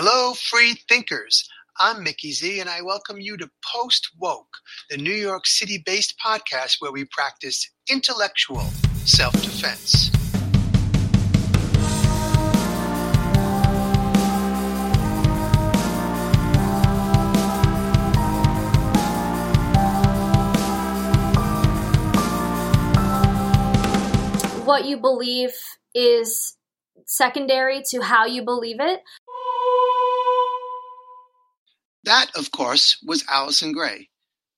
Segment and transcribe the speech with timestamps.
[0.00, 1.48] Hello, free thinkers.
[1.80, 4.46] I'm Mickey Z, and I welcome you to Post Woke,
[4.90, 8.62] the New York City based podcast where we practice intellectual
[9.04, 10.12] self defense.
[24.64, 25.50] What you believe
[25.92, 26.56] is
[27.06, 29.00] secondary to how you believe it.
[32.08, 34.08] That, of course, was Alicen Grey,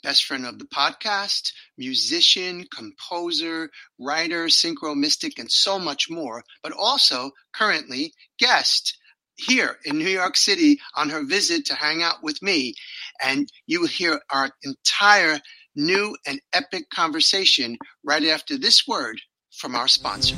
[0.05, 6.71] best friend of the podcast, musician, composer, writer, synchro mystic, and so much more, but
[6.71, 8.97] also currently guest
[9.35, 12.73] here in New York City on her visit to hang out with me.
[13.21, 15.41] And you will hear our entire
[15.75, 19.21] new and epic conversation right after this word
[19.51, 20.37] from our sponsor.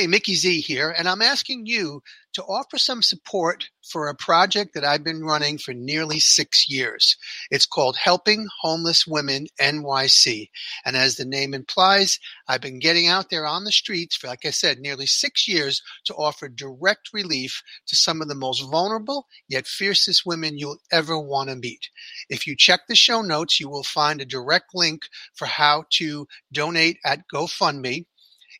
[0.00, 4.72] Hey, Mickey Z here, and I'm asking you to offer some support for a project
[4.72, 7.18] that I've been running for nearly six years.
[7.50, 10.48] It's called Helping Homeless Women NYC.
[10.86, 14.46] And as the name implies, I've been getting out there on the streets for, like
[14.46, 19.26] I said, nearly six years to offer direct relief to some of the most vulnerable
[19.48, 21.90] yet fiercest women you'll ever want to meet.
[22.30, 25.02] If you check the show notes, you will find a direct link
[25.34, 28.06] for how to donate at GoFundMe.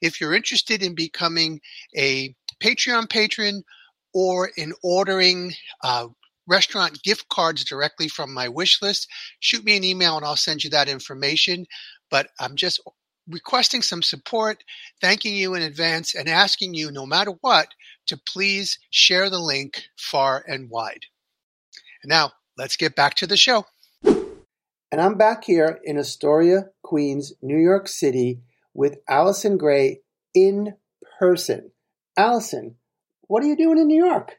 [0.01, 1.61] If you're interested in becoming
[1.97, 3.63] a Patreon patron
[4.13, 6.09] or in ordering uh,
[6.47, 9.09] restaurant gift cards directly from my wish list,
[9.41, 11.67] shoot me an email and I'll send you that information.
[12.11, 12.81] But I'm just
[13.29, 14.65] requesting some support,
[15.01, 17.69] thanking you in advance, and asking you, no matter what,
[18.07, 21.05] to please share the link far and wide.
[22.05, 23.67] Now, let's get back to the show.
[24.05, 28.41] And I'm back here in Astoria, Queens, New York City
[28.75, 30.01] with Alicen Grey
[30.35, 30.75] in
[31.19, 31.71] person.
[32.19, 32.75] Alicen,
[33.23, 34.39] what are you doing in New York?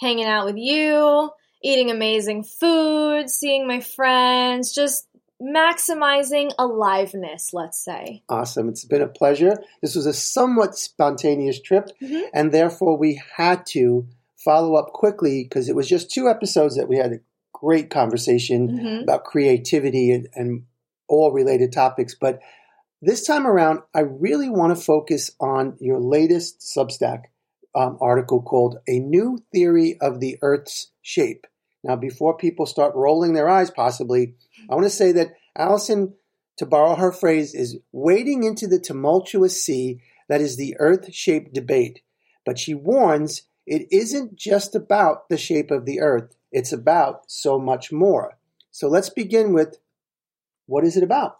[0.00, 1.30] Hanging out with you,
[1.62, 5.06] eating amazing food, seeing my friends, just
[5.40, 8.22] maximizing aliveness, let's say.
[8.28, 8.68] Awesome.
[8.68, 9.62] It's been a pleasure.
[9.80, 12.22] This was a somewhat spontaneous trip, mm-hmm.
[12.32, 14.06] and therefore we had to
[14.36, 17.20] follow up quickly because it was just two episodes that we had a
[17.52, 19.02] great conversation mm-hmm.
[19.02, 20.64] about creativity and, and
[21.08, 22.14] all related topics.
[22.20, 22.40] But
[23.04, 27.24] this time around, I really want to focus on your latest Substack
[27.74, 31.48] um, article called A New Theory of the Earth's Shape.
[31.82, 34.34] Now, before people start rolling their eyes, possibly,
[34.70, 36.12] I want to say that Alicen,
[36.58, 41.52] to borrow her phrase, is wading into the tumultuous sea that is the Earth shaped
[41.52, 42.02] debate.
[42.46, 47.58] But she warns it isn't just about the shape of the Earth, it's about so
[47.58, 48.38] much more.
[48.70, 49.78] So let's begin with
[50.66, 51.38] what is it about?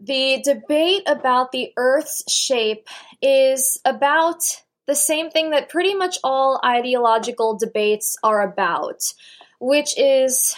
[0.00, 2.88] The debate about the Earth's shape
[3.22, 4.42] is about
[4.86, 9.14] the same thing that pretty much all ideological debates are about,
[9.58, 10.56] which is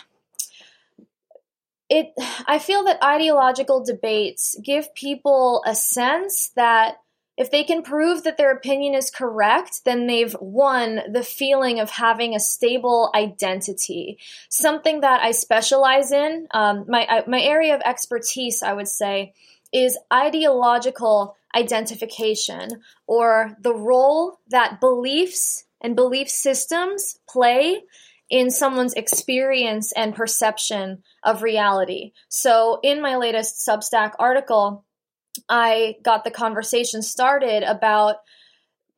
[1.88, 2.12] it
[2.46, 6.96] I feel that ideological debates give people a sense that
[7.36, 11.90] if they can prove that their opinion is correct, then they've won the feeling of
[11.90, 14.18] having a stable identity.
[14.48, 19.34] Something that I specialize in, um, my my area of expertise, I would say,
[19.72, 27.82] is ideological identification, or the role that beliefs and belief systems play
[28.28, 32.12] in someone's experience and perception of reality.
[32.28, 34.85] So, in my latest Substack article,
[35.48, 38.16] I got the conversation started about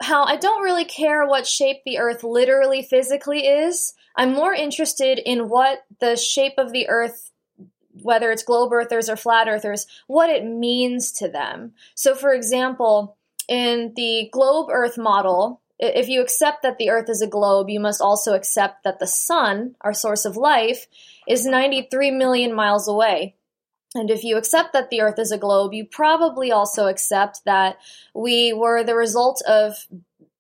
[0.01, 3.95] how I don't really care what shape the earth literally physically is.
[4.17, 7.31] I'm more interested in what the shape of the earth,
[8.03, 11.73] whether it's globe earthers or flat earthers, what it means to them.
[11.95, 13.17] So, for example,
[13.49, 17.81] in the globe earth model, if you accept that the earth is a globe, you
[17.81, 20.87] must also accept that the sun, our source of life,
[21.27, 23.37] is 93 million miles away.
[23.95, 27.79] And if you accept that the Earth is a globe, you probably also accept that
[28.15, 29.87] we were the result of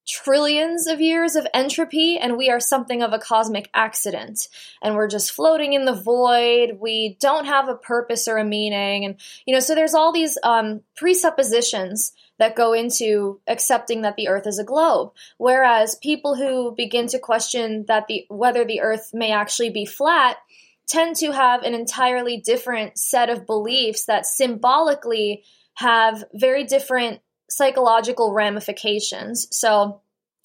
[0.09, 4.49] trillions of years of entropy and we are something of a cosmic accident.
[4.83, 6.79] And we're just floating in the void.
[6.81, 9.05] We don't have a purpose or a meaning.
[9.05, 14.29] And you know so there's all these um, presuppositions that go into accepting that the
[14.29, 15.13] earth is a globe.
[15.37, 20.39] Whereas people who begin to question that the whether the earth may actually be flat
[20.89, 25.45] tend to have an entirely different set of beliefs that symbolically
[25.75, 27.21] have very different
[27.51, 29.47] psychological ramifications.
[29.51, 30.01] So,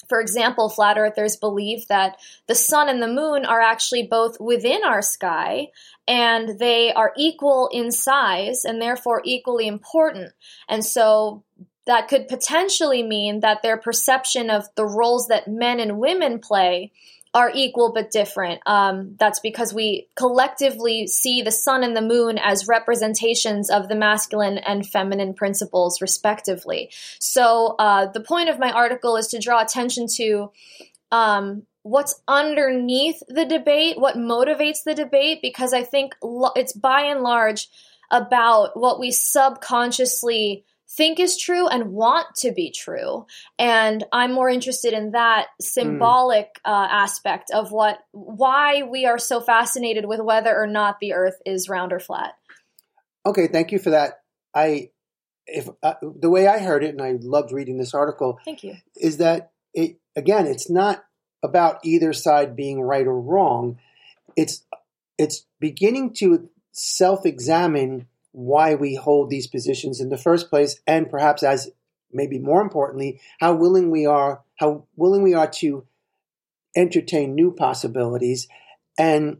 [0.09, 2.17] for example, flat earthers believe that
[2.47, 5.67] the sun and the moon are actually both within our sky
[6.07, 10.33] and they are equal in size and therefore equally important.
[10.67, 11.43] And so
[11.85, 16.91] that could potentially mean that their perception of the roles that men and women play
[17.33, 18.61] are equal but different.
[18.65, 23.95] Um, that's because we collectively see the sun and the moon as representations of the
[23.95, 26.91] masculine and feminine principles, respectively.
[27.19, 30.51] So, uh, the point of my article is to draw attention to
[31.11, 37.01] um, what's underneath the debate, what motivates the debate, because I think lo- it's by
[37.01, 37.67] and large
[38.11, 43.25] about what we subconsciously think is true and want to be true.
[43.57, 46.71] And I'm more interested in that symbolic mm.
[46.71, 51.37] uh, aspect of what why we are so fascinated with whether or not the Earth
[51.45, 52.33] is round or flat.
[53.25, 54.21] Okay, thank you for that.
[54.53, 54.89] I
[55.47, 58.39] if uh, the way I heard it, and I loved reading this article.
[58.45, 58.75] Thank you.
[58.95, 59.99] Is that it?
[60.15, 61.03] Again, it's not
[61.41, 63.79] about either side being right or wrong.
[64.35, 64.65] It's
[65.17, 71.43] it's beginning to self-examine why we hold these positions in the first place, and perhaps
[71.43, 71.69] as
[72.11, 75.85] maybe more importantly, how willing we are, how willing we are to
[76.75, 78.47] entertain new possibilities,
[78.97, 79.37] and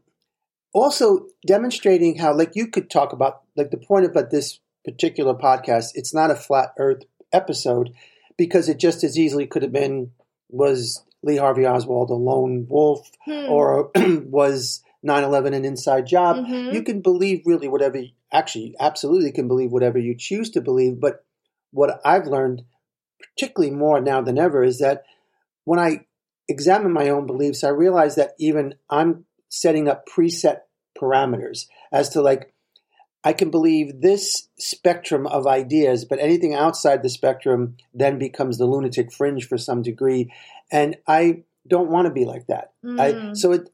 [0.74, 5.92] also demonstrating how, like you could talk about, like the point about this particular podcast,
[5.96, 7.94] it's not a flat Earth episode
[8.38, 10.12] because it just as easily could have been
[10.50, 13.46] was Lee Harvey Oswald a lone wolf hmm.
[13.50, 16.38] or was 9/11 an inside job.
[16.38, 16.75] Mm-hmm.
[16.75, 18.01] You can believe really whatever
[18.33, 21.00] actually absolutely can believe whatever you choose to believe.
[21.00, 21.24] But
[21.71, 22.63] what I've learned,
[23.21, 25.03] particularly more now than ever, is that
[25.63, 26.06] when I
[26.50, 30.62] examine my own beliefs, I realize that even I'm setting up preset
[31.00, 32.53] parameters as to like,
[33.24, 38.65] I can believe this spectrum of ideas, but anything outside the spectrum then becomes the
[38.65, 40.33] lunatic fringe for some degree.
[40.71, 42.74] And I don't want to be like that.
[42.83, 43.00] Mm.
[43.00, 43.69] I, so it,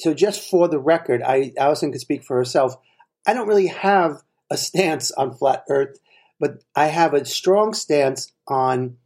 [0.00, 2.76] so just for the record, I Alicen could speak for herself.
[3.26, 5.98] I don't really have a stance on flat Earth,
[6.40, 8.96] but I have a strong stance on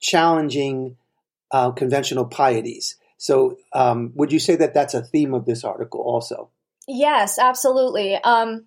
[0.00, 0.96] challenging
[1.50, 2.96] uh, conventional pieties.
[3.16, 6.50] So, um, would you say that that's a theme of this article also?
[6.88, 8.14] Yes, absolutely.
[8.16, 8.66] Um,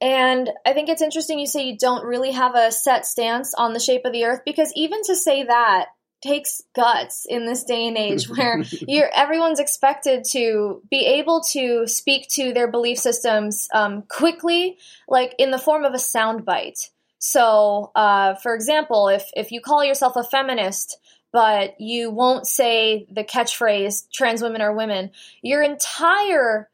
[0.00, 3.72] and I think it's interesting you say you don't really have a set stance on
[3.72, 5.86] the shape of the Earth because even to say that
[6.20, 11.86] takes guts in this day and age where you're everyone's expected to be able to
[11.86, 14.78] speak to their belief systems um, quickly
[15.08, 19.84] like in the form of a soundbite so uh, for example if if you call
[19.84, 20.98] yourself a feminist
[21.32, 25.10] but you won't say the catchphrase trans women are women
[25.42, 26.68] your entire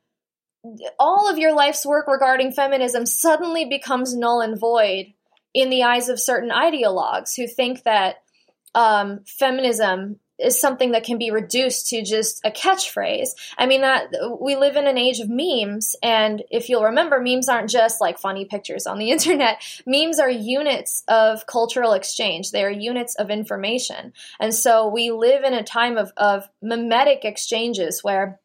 [0.99, 5.13] all of your life's work regarding feminism suddenly becomes null and void
[5.53, 8.17] in the eyes of certain ideologues who think that
[8.75, 13.29] um, feminism is something that can be reduced to just a catchphrase.
[13.57, 14.09] I mean that
[14.41, 18.19] we live in an age of memes and if you'll remember memes aren't just like
[18.19, 19.63] funny pictures on the internet.
[19.87, 22.51] Memes are units of cultural exchange.
[22.51, 24.13] They are units of information.
[24.41, 28.41] And so we live in a time of of mimetic exchanges where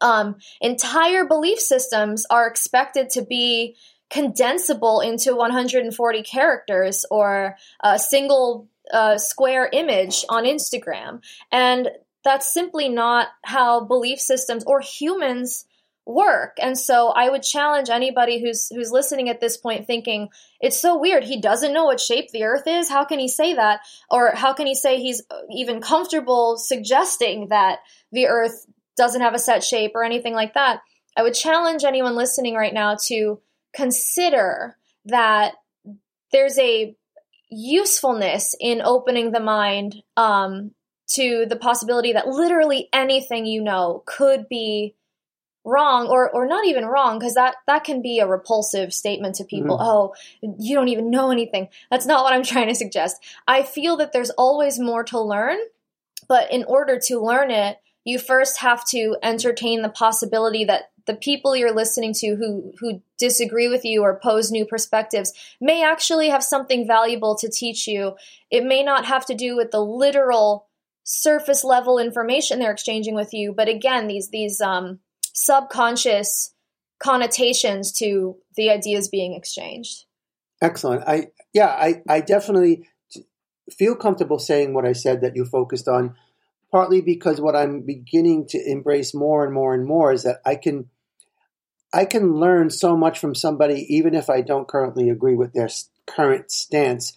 [0.00, 3.76] um, entire belief systems are expected to be
[4.10, 11.22] condensable into 140 characters or a single uh, square image on Instagram.
[11.50, 11.90] And
[12.24, 15.64] that's simply not how belief systems or humans
[16.06, 16.56] work.
[16.60, 20.28] And so I would challenge anybody who's who's listening at this point thinking
[20.60, 22.88] it's so weird he doesn't know what shape the earth is.
[22.88, 23.80] How can he say that?
[24.08, 27.80] Or how can he say he's even comfortable suggesting that
[28.12, 30.80] the earth doesn't have a set shape or anything like that?
[31.16, 33.40] I would challenge anyone listening right now to
[33.74, 35.54] consider that
[36.30, 36.94] there's a
[37.48, 40.72] usefulness in opening the mind um,
[41.08, 44.94] to the possibility that literally anything you know could be
[45.64, 49.44] wrong or or not even wrong because that that can be a repulsive statement to
[49.44, 49.76] people.
[49.76, 49.86] Mm-hmm.
[49.86, 50.14] oh
[50.58, 51.68] you don't even know anything.
[51.90, 53.22] That's not what i'm trying to suggest.
[53.46, 55.58] I feel that there's always more to learn
[56.28, 61.14] but in order to learn it you first have to entertain the possibility that the
[61.14, 66.28] people you're listening to who who disagree with you or pose new perspectives may actually
[66.28, 68.16] have something valuable to teach you.
[68.50, 70.66] It may not have to do with the literal
[71.04, 74.98] surface level information they're exchanging with you, but again, these these um,
[75.32, 76.52] subconscious
[76.98, 80.04] connotations to the ideas being exchanged.
[80.60, 81.04] Excellent.
[81.06, 82.88] I yeah, I I definitely
[83.70, 86.14] feel comfortable saying what I said that you focused on
[86.70, 90.56] partly because what I'm beginning to embrace more and more and more is that I
[90.56, 90.90] can
[91.92, 95.68] I can learn so much from somebody, even if I don't currently agree with their
[96.06, 97.14] current stance.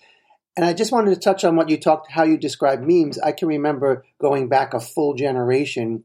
[0.56, 3.20] And I just wanted to touch on what you talked, how you described memes.
[3.20, 6.04] I can remember going back a full generation.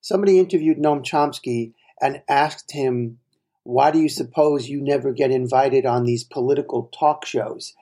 [0.00, 3.18] Somebody interviewed Noam Chomsky and asked him,
[3.62, 7.74] "Why do you suppose you never get invited on these political talk shows?"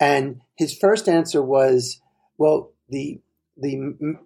[0.00, 2.00] And his first answer was,
[2.36, 3.20] "Well, the
[3.56, 3.76] the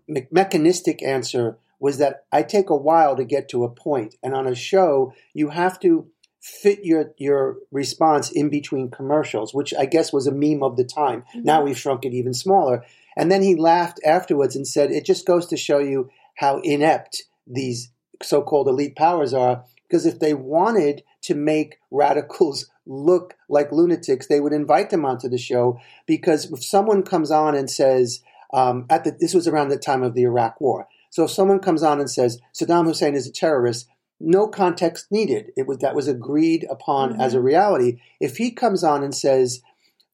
[0.07, 4.35] me- mechanistic answer was that I take a while to get to a point, and
[4.35, 6.07] on a show you have to
[6.41, 10.85] fit your your response in between commercials, which I guess was a meme of the
[10.85, 11.23] time.
[11.23, 11.43] Mm-hmm.
[11.43, 12.85] Now we've shrunk it even smaller.
[13.15, 17.25] And then he laughed afterwards and said, "It just goes to show you how inept
[17.47, 17.91] these
[18.23, 19.65] so-called elite powers are.
[19.89, 25.29] Because if they wanted to make radicals look like lunatics, they would invite them onto
[25.29, 25.79] the show.
[26.07, 28.23] Because if someone comes on and says,
[28.53, 30.89] um, at the, this was around the time of the Iraq War.
[31.13, 33.87] So if someone comes on and says Saddam Hussein is a terrorist,
[34.19, 35.53] no context needed.
[35.59, 37.21] It was that was agreed upon mm-hmm.
[37.21, 38.01] as a reality.
[38.19, 39.61] If he comes on and says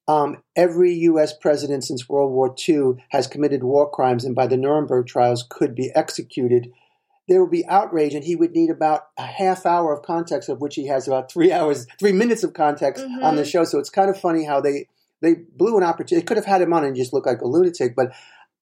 [0.09, 1.33] um, every U.S.
[1.33, 5.77] president since World War II has committed war crimes and by the Nuremberg trials could
[5.77, 6.73] be executed,
[7.29, 10.61] there would be outrage, and he would need about a half hour of context, of
[10.61, 13.23] which he has about three hours, three minutes of context mm-hmm.
[13.23, 13.63] on the show.
[13.63, 14.89] So it's kind of funny how they
[15.21, 16.17] they blew an opportunity.
[16.17, 18.13] They could have had him on and just look like a lunatic, but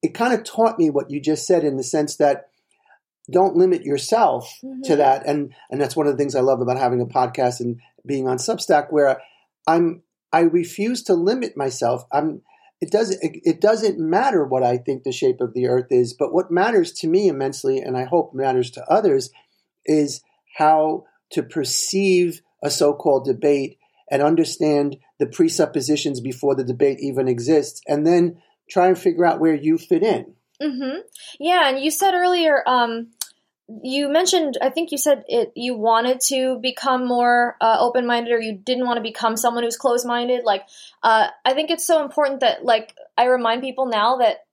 [0.03, 2.51] it kind of taught me what you just said in the sense that
[3.31, 4.83] don't limit yourself mm-hmm.
[4.83, 7.61] to that and and that's one of the things I love about having a podcast
[7.61, 9.21] and being on Substack where
[9.67, 12.05] I'm I refuse to limit myself.
[12.13, 12.43] I'm
[12.81, 16.13] it doesn't it, it doesn't matter what I think the shape of the earth is,
[16.13, 19.31] but what matters to me immensely and I hope matters to others
[19.85, 20.23] is
[20.57, 23.79] how to perceive a so-called debate
[24.11, 29.41] and understand the presuppositions before the debate even exists and then try and figure out
[29.41, 30.35] where you fit in.
[30.63, 31.01] Mm-hmm.
[31.39, 33.09] Yeah, and you said earlier, um,
[33.83, 35.53] you mentioned, I think you said it.
[35.55, 39.77] You wanted to become more uh, open-minded, or you didn't want to become someone who's
[39.77, 40.45] closed-minded.
[40.45, 40.63] Like,
[41.03, 44.45] uh, I think it's so important that, like, I remind people now that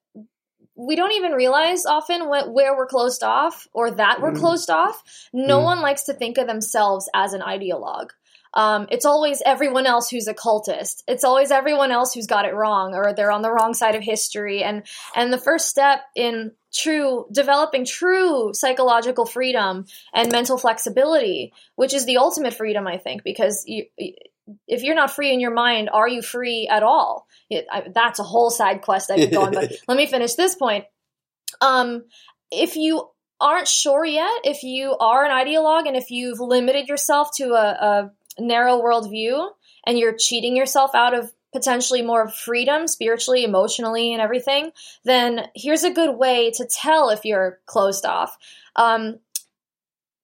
[0.76, 4.40] we don't even realize often where we're closed off or that we're mm.
[4.40, 5.04] closed off.
[5.32, 5.64] No mm.
[5.66, 8.10] one likes to think of themselves as an ideologue
[8.54, 11.04] um, it's always everyone else who's a cultist.
[11.08, 14.04] It's always everyone else who's got it wrong or they're on the wrong side of
[14.04, 14.64] history.
[14.64, 14.84] And
[15.16, 22.06] and the first step in true developing true psychological freedom and mental flexibility, which is
[22.06, 23.86] the ultimate freedom, I think, because you,
[24.68, 27.28] if you're not free in your mind, are you free at all?
[27.50, 29.54] It, I, that's a whole side quest I could go on.
[29.54, 30.86] But let me finish this point.
[31.62, 32.04] Um,
[32.52, 33.10] if you
[33.44, 37.68] aren't sure yet if you are an ideologue and if you've limited yourself to a,
[37.72, 39.50] a narrow worldview
[39.86, 44.72] and you're cheating yourself out of potentially more freedom spiritually, emotionally, and everything,
[45.06, 48.38] then here's a good way to tell if you're closed off.
[48.76, 49.20] Um,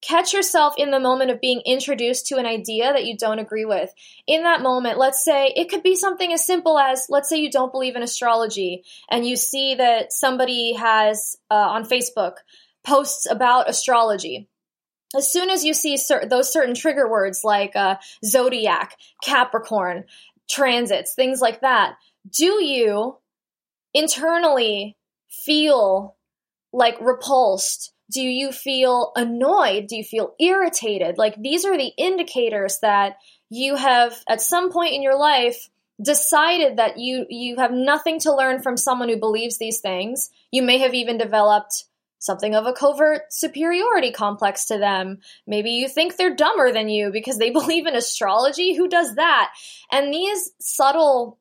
[0.02, 3.66] catch yourself in the moment of being introduced to an idea that you don't agree
[3.66, 3.94] with.
[4.26, 7.52] In that moment, let's say it could be something as simple as let's say you
[7.52, 12.38] don't believe in astrology and you see that somebody has uh, on Facebook
[12.84, 14.49] posts about astrology
[15.16, 20.06] as soon as you see cer- those certain trigger words like uh, zodiac, Capricorn,
[20.50, 21.96] transits, things like that,
[22.32, 23.18] do you
[23.94, 24.98] internally
[25.30, 26.16] feel
[26.72, 27.94] like repulsed?
[28.12, 29.88] Do you feel annoyed?
[29.88, 31.18] Do you feel irritated?
[31.18, 33.18] Like these are the indicators that
[33.50, 35.70] you have at some point in your life
[36.02, 40.30] decided that you you have nothing to learn from someone who believes these things.
[40.52, 41.86] You may have even developed
[42.20, 45.20] something of a covert superiority complex to them.
[45.48, 48.76] Maybe you think they're dumber than you because they believe in astrology.
[48.76, 49.52] Who does that?
[49.92, 51.40] And these subtle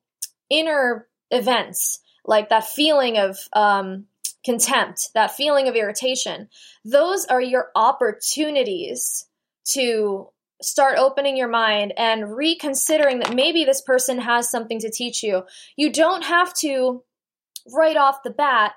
[0.49, 4.06] inner events, like that feeling of um,
[4.44, 6.49] contempt, that feeling of irritation,
[6.85, 9.26] those are your opportunities
[9.73, 10.28] to
[10.61, 15.42] start opening your mind and reconsidering that maybe this person has something to teach you.
[15.76, 17.04] You don't have to,
[17.73, 18.73] right off the bat,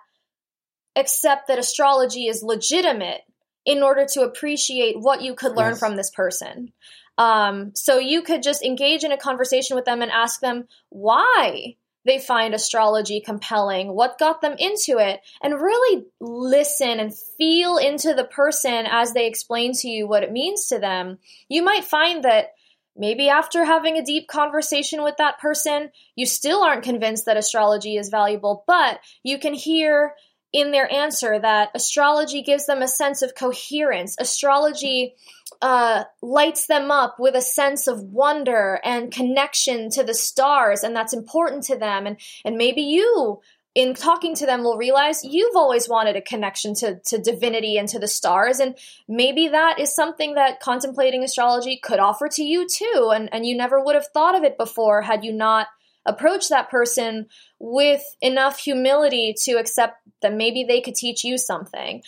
[0.95, 3.21] accept that astrology is legitimate
[3.65, 5.79] in order to appreciate what you could learn yes.
[5.79, 6.71] from this person.
[7.17, 11.75] Um, so you could just engage in a conversation with them and ask them why
[12.03, 18.13] they find astrology compelling, what got them into it, and really listen and feel into
[18.15, 21.19] the person as they explain to you what it means to them.
[21.48, 22.53] You might find that
[22.95, 27.98] maybe after having a deep conversation with that person, you still aren't convinced that astrology
[27.98, 30.15] is valuable, but you can hear
[30.53, 34.15] in their answer that astrology gives them a sense of coherence.
[34.20, 35.15] Astrology
[35.62, 40.96] uh, lights them up with a sense of wonder and connection to the stars, and
[40.96, 42.05] that's important to them.
[42.05, 43.41] And and maybe you,
[43.75, 47.88] in talking to them, will realize you've always wanted a connection to to divinity and
[47.89, 48.75] to the stars, and
[49.08, 53.12] maybe that is something that contemplating astrology could offer to you too.
[53.13, 55.67] And and you never would have thought of it before had you not
[56.05, 57.27] approach that person
[57.60, 62.01] with enough humility to accept that maybe they could teach you something.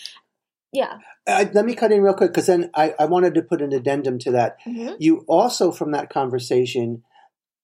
[0.72, 1.00] Yeah.
[1.28, 3.72] Uh, let me cut in real quick because then I, I, wanted to put an
[3.72, 4.58] addendum to that.
[4.66, 4.96] Mm-hmm.
[5.00, 7.04] You also, from that conversation,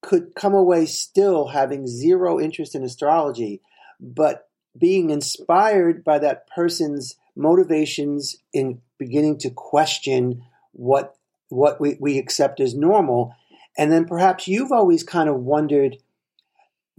[0.02, 3.62] could come away still having zero interest in astrology,
[4.00, 11.16] but being inspired by that person's motivations in beginning to question what
[11.50, 13.34] what we, we accept as normal.
[13.78, 15.98] And then perhaps you've always kind of wondered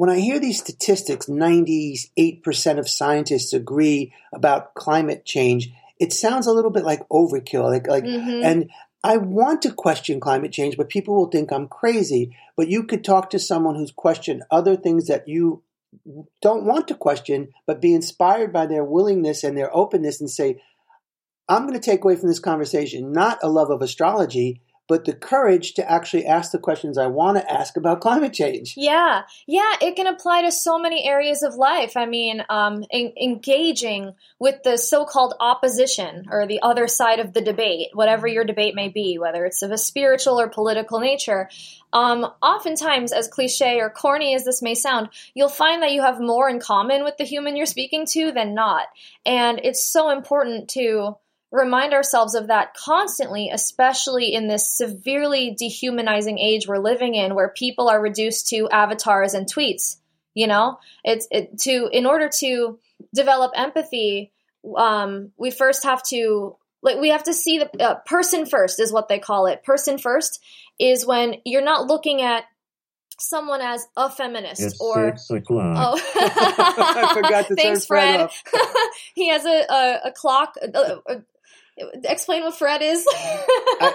[0.00, 6.52] when I hear these statistics, 98% of scientists agree about climate change it sounds a
[6.52, 7.70] little bit like overkill.
[7.70, 8.42] Like, like, mm-hmm.
[8.42, 8.70] and
[9.04, 12.34] I want to question climate change, but people will think I'm crazy.
[12.56, 15.62] But you could talk to someone who's questioned other things that you
[16.40, 20.62] don't want to question, but be inspired by their willingness and their openness and say,
[21.48, 25.12] I'm going to take away from this conversation not a love of astrology, but the
[25.12, 28.74] courage to actually ask the questions I want to ask about climate change.
[28.76, 31.96] Yeah, yeah, it can apply to so many areas of life.
[31.96, 37.34] I mean, um, en- engaging with the so called opposition or the other side of
[37.34, 41.48] the debate, whatever your debate may be, whether it's of a spiritual or political nature.
[41.92, 46.20] Um, oftentimes, as cliche or corny as this may sound, you'll find that you have
[46.20, 48.88] more in common with the human you're speaking to than not.
[49.24, 51.14] And it's so important to
[51.50, 57.48] remind ourselves of that constantly, especially in this severely dehumanizing age we're living in where
[57.48, 59.96] people are reduced to avatars and tweets.
[60.34, 62.78] You know, it's it, to in order to
[63.12, 64.30] develop empathy,
[64.76, 68.92] um, we first have to like we have to see the uh, person first is
[68.92, 69.64] what they call it.
[69.64, 70.40] Person first
[70.78, 72.44] is when you're not looking at
[73.18, 75.14] someone as a feminist it's or
[75.76, 78.62] oh I forgot to thanks Fred, Fred.
[79.14, 81.22] he has a, a, a clock a,
[82.04, 83.04] explain what Fred is.
[83.08, 83.94] I,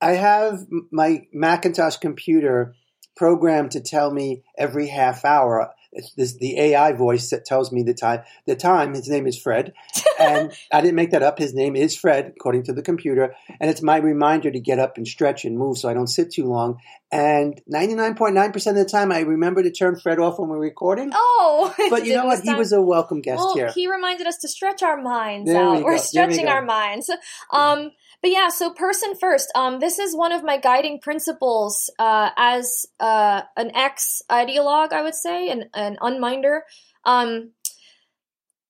[0.00, 2.74] I have my Macintosh computer
[3.16, 5.72] programmed to tell me every half hour
[6.16, 8.22] this the AI voice that tells me the time.
[8.46, 8.94] The time.
[8.94, 9.72] His name is Fred,
[10.18, 11.38] and I didn't make that up.
[11.38, 14.96] His name is Fred, according to the computer, and it's my reminder to get up
[14.96, 16.78] and stretch and move so I don't sit too long.
[17.12, 20.38] And ninety nine point nine percent of the time, I remember to turn Fred off
[20.38, 21.10] when we're recording.
[21.14, 22.40] Oh, but you know what?
[22.40, 23.72] He was a welcome guest well, here.
[23.74, 25.78] He reminded us to stretch our minds there out.
[25.78, 27.10] We are stretching our minds.
[27.52, 29.50] Um, but yeah, so person first.
[29.54, 35.02] Um, this is one of my guiding principles uh, as uh, an ex ideologue, I
[35.02, 36.60] would say, an, an unminder.
[37.04, 37.52] Um,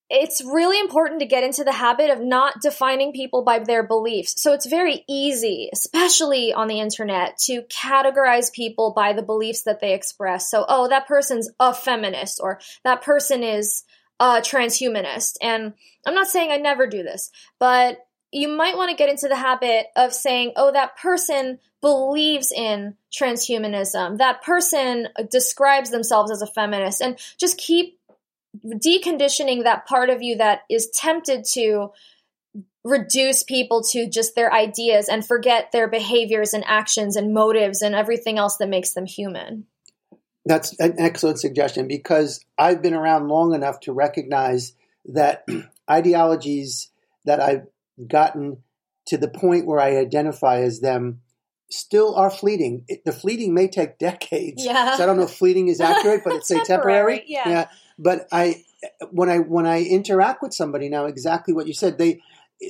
[0.09, 4.41] it's really important to get into the habit of not defining people by their beliefs.
[4.41, 9.81] So it's very easy, especially on the internet, to categorize people by the beliefs that
[9.81, 10.49] they express.
[10.49, 13.83] So, oh, that person's a feminist or that person is
[14.21, 15.39] a transhumanist.
[15.43, 15.75] And
[16.07, 17.99] I'm not saying I never do this, but
[18.33, 22.97] you might want to get into the habit of saying, oh, that person believes in
[23.13, 24.19] transhumanism.
[24.19, 27.01] That person uh, describes themselves as a feminist.
[27.01, 27.99] And just keep
[28.65, 31.91] deconditioning that part of you that is tempted to
[32.85, 37.95] reduce people to just their ideas and forget their behaviors and actions and motives and
[37.95, 39.67] everything else that makes them human.
[40.45, 44.75] That's an excellent suggestion because I've been around long enough to recognize
[45.07, 45.45] that
[45.91, 46.91] ideologies
[47.25, 47.67] that I've
[48.09, 48.63] gotten
[49.07, 51.21] to the point where I identify as them
[51.71, 52.85] still are fleeting.
[52.89, 54.65] It, the fleeting may take decades.
[54.65, 54.97] Yeah.
[54.97, 57.25] So I don't know if fleeting is accurate, but it's say temporary.
[57.27, 57.49] Yeah.
[57.49, 57.69] yeah.
[57.99, 58.65] But I,
[59.11, 61.99] when I when I interact with somebody now, exactly what you said.
[61.99, 62.21] They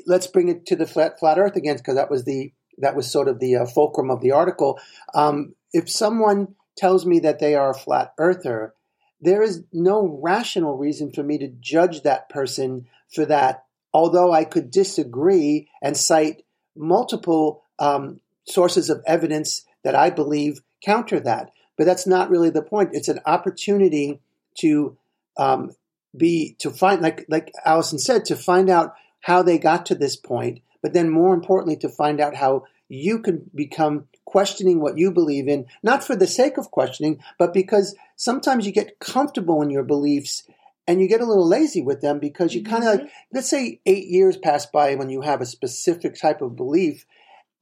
[0.07, 3.11] let's bring it to the flat flat Earth again because that was the that was
[3.11, 4.79] sort of the uh, fulcrum of the article.
[5.15, 8.75] Um, if someone tells me that they are a flat earther,
[9.21, 14.45] there is no rational reason for me to judge that person for that although I
[14.45, 16.43] could disagree and cite
[16.77, 21.51] multiple um, sources of evidence that I believe counter that.
[21.77, 22.91] But that's not really the point.
[22.93, 24.21] It's an opportunity
[24.61, 24.97] to
[25.37, 25.73] um,
[26.17, 30.17] be to find, like like Alicen said, to find out how they got to this
[30.17, 30.61] point.
[30.83, 35.49] But then, more importantly, to find out how you can become questioning what you believe
[35.49, 39.83] in, not for the sake of questioning, but because sometimes you get comfortable in your
[39.83, 40.45] beliefs
[40.87, 43.05] and you get a little lazy with them because you kind of mm-hmm.
[43.05, 47.05] like let's say eight years pass by when you have a specific type of belief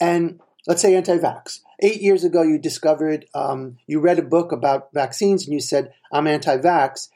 [0.01, 1.61] and let's say anti-vax.
[1.81, 5.93] Eight years ago you discovered um, you read a book about vaccines and you said
[6.13, 7.09] i'm anti-vax.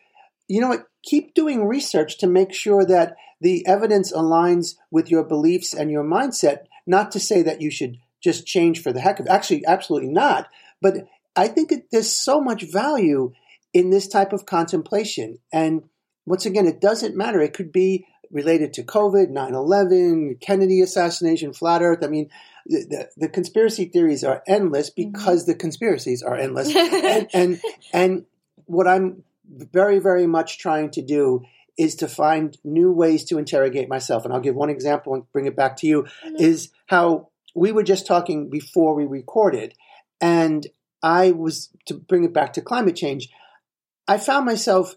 [0.48, 0.86] You know what?
[1.02, 6.04] Keep doing research to make sure that the evidence aligns with your beliefs and your
[6.04, 9.30] mindset not to say that you should just change for the heck of it.
[9.30, 10.48] Actually absolutely not.
[10.80, 13.32] But i think that there's so much value
[13.72, 15.82] in this type of contemplation and
[16.28, 17.40] once again, it doesn't matter.
[17.40, 22.04] It could be related to COVID, 9 11, Kennedy assassination, flat earth.
[22.04, 22.28] I mean,
[22.66, 25.12] the, the conspiracy theories are endless Mm-hmm.
[25.12, 26.74] because the conspiracies are endless.
[26.76, 27.60] and, and
[27.92, 28.24] and
[28.66, 31.42] what I'm very very much trying to do
[31.78, 34.24] is to find new ways to interrogate myself.
[34.24, 36.02] And I'll give one example and bring it back to you.
[36.26, 36.40] Mhm.
[36.40, 39.72] Is how we were just talking before we recorded,
[40.20, 40.66] and
[41.02, 43.30] I was to bring it back to climate change.
[44.06, 44.96] I found myself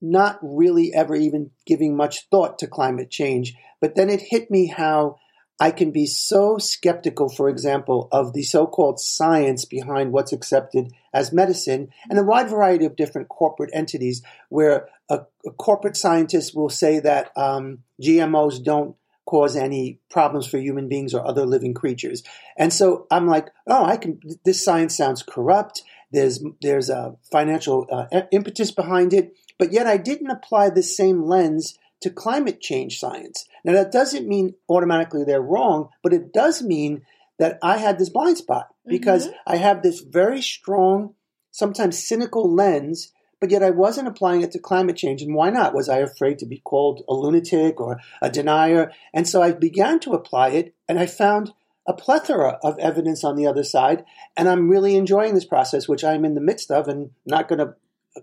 [0.00, 4.66] not really ever even giving much thought to climate change, but then it hit me
[4.66, 5.16] how
[5.60, 10.92] I can be so skeptical, for example, of the so called science behind what's accepted
[11.12, 16.56] as medicine and a wide variety of different corporate entities where a, a corporate scientist
[16.56, 21.72] will say that um, GMOs don't cause any problems for human beings or other living
[21.72, 22.22] creatures.
[22.58, 25.82] And so I'm like, oh, I can, this science sounds corrupt.
[26.10, 29.34] There's, there's a financial uh, impetus behind it.
[29.58, 33.46] But yet I didn't apply the same lens to climate change science.
[33.64, 37.02] Now, that doesn't mean automatically they're wrong, but it does mean
[37.38, 39.36] that I had this blind spot because mm-hmm.
[39.46, 41.14] I have this very strong,
[41.50, 45.22] sometimes cynical lens, but yet I wasn't applying it to climate change.
[45.22, 45.74] And why not?
[45.74, 48.92] Was I afraid to be called a lunatic or a denier?
[49.12, 51.52] And so I began to apply it, and I found
[51.86, 54.04] a plethora of evidence on the other side.
[54.36, 57.58] And I'm really enjoying this process, which I'm in the midst of, and not going
[57.58, 57.74] to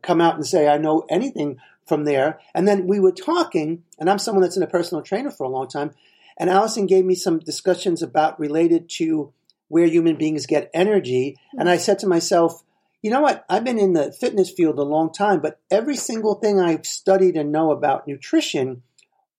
[0.01, 2.39] come out and say I know anything from there.
[2.53, 5.49] And then we were talking, and I'm someone that's been a personal trainer for a
[5.49, 5.91] long time.
[6.37, 9.33] And Alicen gave me some discussions about related to
[9.67, 11.37] where human beings get energy.
[11.57, 12.63] And I said to myself,
[13.01, 13.45] you know what?
[13.49, 17.35] I've been in the fitness field a long time, but every single thing I've studied
[17.35, 18.83] and know about nutrition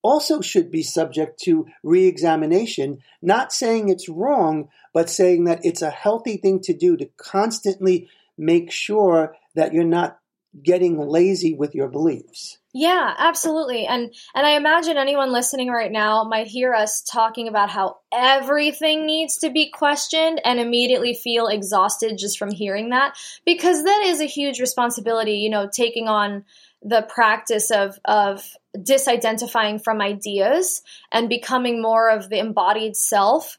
[0.03, 2.99] also should be subject to re examination.
[3.21, 8.09] Not saying it's wrong, but saying that it's a healthy thing to do to constantly
[8.37, 10.19] make sure that you're not
[10.61, 12.59] getting lazy with your beliefs.
[12.75, 13.87] Yeah, absolutely.
[13.87, 19.07] And and I imagine anyone listening right now might hear us talking about how everything
[19.07, 24.21] needs to be questioned and immediately feel exhausted just from hearing that because that is
[24.21, 26.45] a huge responsibility, you know, taking on
[26.83, 28.43] the practice of of
[28.77, 33.59] disidentifying from ideas and becoming more of the embodied self.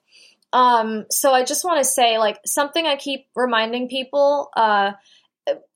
[0.51, 4.91] Um, so I just want to say, like, something I keep reminding people uh,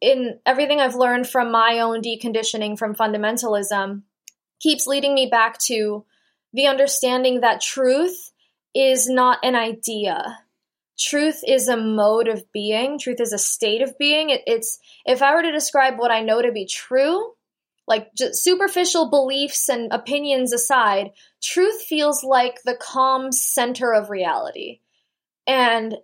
[0.02, 4.04] in everything I've learned from my own deconditioning from fundamentalism
[4.60, 6.06] keeps leading me back to
[6.54, 8.32] the understanding that truth
[8.74, 10.40] is not an idea.
[10.98, 12.98] Truth is a mode of being.
[12.98, 14.30] Truth is a state of being.
[14.30, 17.34] It, it's if I were to describe what I know to be true,
[17.88, 21.12] like just superficial beliefs and opinions aside,
[21.44, 24.80] truth feels like the calm center of reality.
[25.46, 25.96] And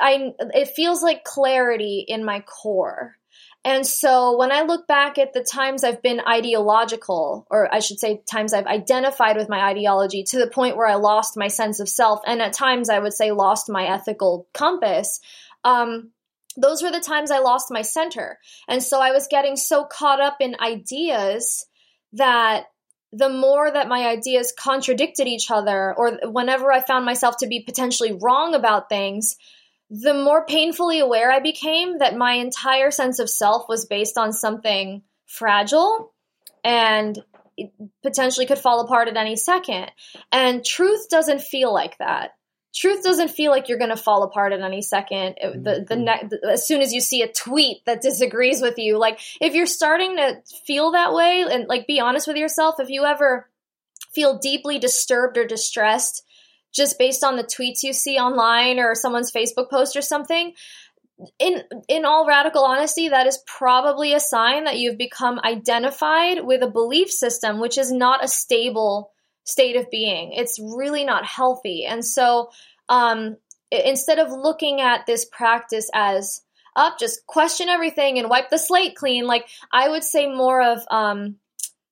[0.00, 3.16] I it feels like clarity in my core.
[3.64, 7.98] And so when I look back at the times I've been ideological, or I should
[7.98, 11.80] say times I've identified with my ideology to the point where I lost my sense
[11.80, 15.20] of self, and at times I would say lost my ethical compass,
[15.64, 16.10] um,
[16.56, 18.38] those were the times I lost my center.
[18.68, 21.66] And so I was getting so caught up in ideas
[22.12, 22.66] that
[23.12, 27.60] the more that my ideas contradicted each other, or whenever I found myself to be
[27.60, 29.36] potentially wrong about things,
[29.90, 34.32] the more painfully aware I became that my entire sense of self was based on
[34.32, 36.12] something fragile
[36.64, 37.18] and
[38.02, 39.90] potentially could fall apart at any second.
[40.32, 42.32] And truth doesn't feel like that.
[42.74, 45.36] Truth doesn't feel like you're going to fall apart at any second.
[45.38, 46.04] It, the, the, mm-hmm.
[46.04, 49.54] ne- the as soon as you see a tweet that disagrees with you, like if
[49.54, 53.48] you're starting to feel that way, and like be honest with yourself, if you ever
[54.14, 56.22] feel deeply disturbed or distressed
[56.76, 60.52] just based on the tweets you see online or someone's Facebook post or something,
[61.38, 66.62] in in all radical honesty, that is probably a sign that you've become identified with
[66.62, 69.12] a belief system which is not a stable
[69.44, 70.32] state of being.
[70.32, 71.86] It's really not healthy.
[71.86, 72.50] And so
[72.88, 73.36] um,
[73.70, 76.42] instead of looking at this practice as
[76.74, 80.80] up, just question everything and wipe the slate clean, like I would say more of
[80.90, 81.36] um,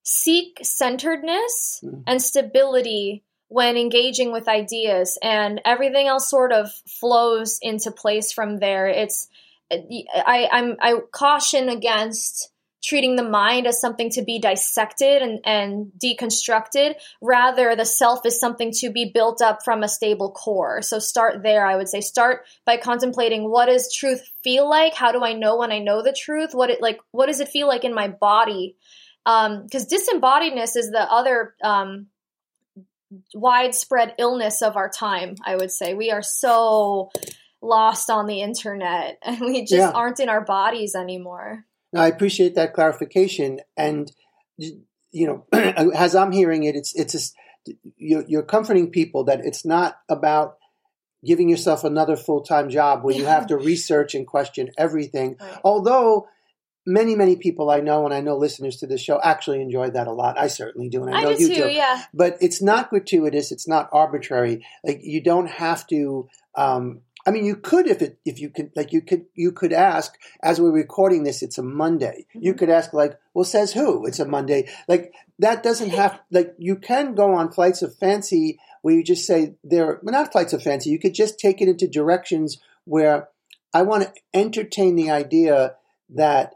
[0.03, 2.03] seek centeredness Mm.
[2.07, 8.59] and stability when engaging with ideas and everything else sort of flows into place from
[8.59, 8.88] there.
[8.88, 9.29] It's
[9.71, 12.51] i i'm i caution against
[12.83, 16.97] treating the mind as something to be dissected and, and deconstructed.
[17.23, 20.83] Rather the self is something to be built up from a stable core.
[20.83, 22.01] So start there i would say.
[22.01, 24.95] Start by contemplating what does truth feel like?
[24.95, 26.55] How do i know when i know the truth?
[26.55, 28.75] What it like what does it feel like in my body?
[29.25, 32.09] Because disembodiedness is the other um,
[33.35, 37.11] widespread illness of our time i would say we are so
[37.62, 39.90] lost on the internet and we just Yeah.
[39.90, 44.11] aren't in our bodies anymore Now, I appreciate that clarification, and
[44.59, 47.35] you know, as I'm hearing it, it's it's just,
[47.96, 50.57] you're, you're comforting people that it's not about
[51.24, 55.37] giving yourself another full time job where you have to research and question everything.
[55.40, 55.61] Right.
[55.64, 56.27] Although
[56.87, 60.07] many, many people I know and I know listeners to this show actually enjoy that
[60.07, 60.38] a lot.
[60.38, 61.70] I certainly do, and I, I know do you too, do.
[61.70, 62.03] yeah.
[62.12, 63.53] But it's not gratuitous.
[63.53, 64.64] It's not arbitrary.
[64.85, 66.29] Like you don't have to.
[66.55, 69.73] Um, I mean, you could if it if you could like you could you could
[69.73, 71.42] ask as we're recording this.
[71.42, 72.27] It's a Monday.
[72.35, 72.59] You Mhm.
[72.59, 74.05] could ask like, well, says who?
[74.07, 74.68] It's a Monday.
[74.87, 79.27] Like that doesn't have like you can go on flights of fancy where you just
[79.27, 80.01] say there.
[80.03, 80.90] Well, not flights of fancy.
[80.90, 83.29] You could just take it into directions where
[83.73, 85.77] I want to entertain the idea
[86.11, 86.53] that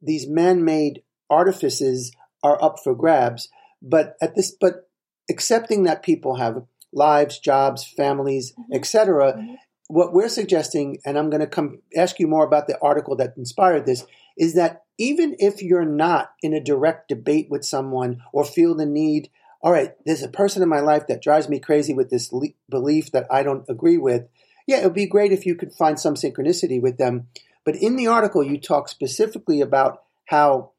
[0.00, 3.48] these man-made artifices are up for grabs.
[3.82, 4.88] But at this, but
[5.30, 8.76] accepting that people have lives, jobs, families, Mhm.
[8.76, 9.34] etc.
[9.34, 9.56] Mhm.
[9.88, 13.34] What we're suggesting, and I'm going to come ask you more about the article that
[13.36, 14.06] inspired this,
[14.36, 18.86] is that even if you're not in a direct debate with someone or feel the
[18.86, 19.30] need,
[19.62, 22.48] all right, there's a person in my life that drives me crazy with this le-
[22.68, 24.28] belief that I don't agree with.
[24.66, 27.28] Yeah, it would be great if you could find some synchronicity with them.
[27.68, 30.70] But in the article, you talk specifically about how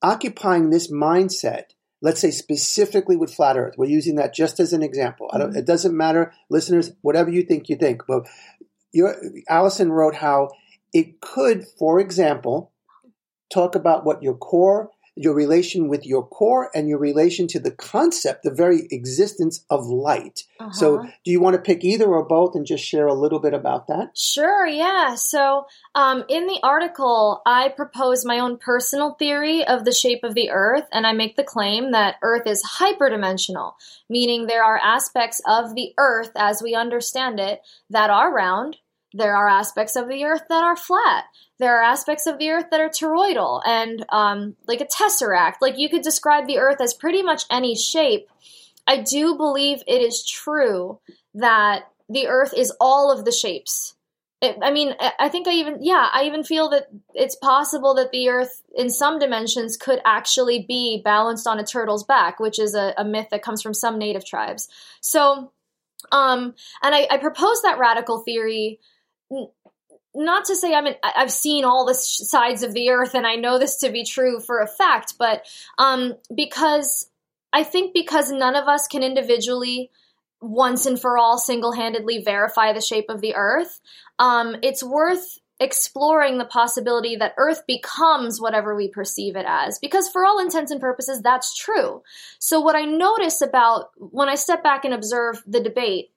[0.00, 1.64] occupying this mindset,
[2.00, 5.28] let's say specifically with flat Earth, we're using that just as an example.
[5.30, 5.58] I don't, mm-hmm.
[5.58, 8.04] it doesn't matter, listeners, whatever you think, you think.
[8.08, 8.26] But
[8.96, 10.48] Alicen wrote how
[10.94, 12.72] it could, for example,
[13.52, 17.72] talk about what your core, your relation with your core, and your relation to the
[17.72, 20.44] concept, the very existence of light.
[20.72, 21.08] So, Uh-huh.
[21.24, 23.86] do you want to pick either or both and just share a little bit about
[23.88, 24.10] that?
[24.16, 25.14] Sure, yeah.
[25.14, 30.34] So, um, in the article, I propose my own personal theory of the shape of
[30.34, 33.72] the Earth, and I make the claim that Earth is hyperdimensional,
[34.08, 38.76] meaning there are aspects of the Earth as we understand it that are round.
[39.14, 41.24] There are aspects of the Earth that are flat.
[41.58, 45.56] There are aspects of the Earth that are toroidal and um, like a tesseract.
[45.60, 48.28] Like you could describe the Earth as pretty much any shape.
[48.86, 51.00] I do believe it is true
[51.34, 53.94] that the Earth is all of the shapes.
[54.40, 58.12] It, I mean, I think I even, yeah, I even feel that it's possible that
[58.12, 62.74] the Earth, in some dimensions, could actually be balanced on a turtle's back, which is
[62.74, 64.68] a, a myth that comes from some native tribes.
[65.00, 65.50] So,
[66.12, 68.78] um, and I, I propose that radical theory.
[70.14, 73.36] Not to say I'm an, I've seen all the sides of the Earth and I
[73.36, 75.46] know this to be true for a fact, but
[75.78, 77.08] um, because
[77.52, 79.90] I think because none of us can individually
[80.40, 83.80] once and for all single handedly verify the shape of the Earth,
[84.18, 89.78] um, it's worth exploring the possibility that Earth becomes whatever we perceive it as.
[89.78, 92.02] Because for all intents and purposes, that's true.
[92.38, 96.10] So, what I notice about when I step back and observe the debate,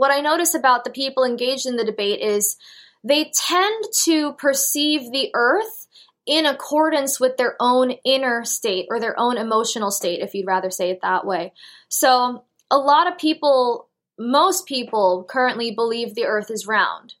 [0.00, 2.56] what I notice about the people engaged in the debate is
[3.04, 5.88] they tend to perceive the Earth
[6.24, 10.70] in accordance with their own inner state or their own emotional state, if you'd rather
[10.70, 11.52] say it that way.
[11.90, 17.12] So, a lot of people, most people currently believe the earth is round.